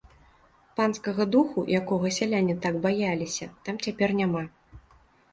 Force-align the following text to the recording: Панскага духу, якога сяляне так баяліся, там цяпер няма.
Панскага 0.77 1.23
духу, 1.33 1.59
якога 1.79 2.07
сяляне 2.17 2.55
так 2.63 2.79
баяліся, 2.85 3.49
там 3.69 3.75
цяпер 3.87 4.09
няма. 4.21 4.43